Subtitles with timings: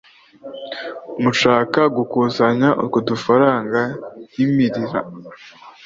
[1.21, 3.81] Mu gushaka gukusanya utwo dufaranga
[4.35, 4.99] yimirira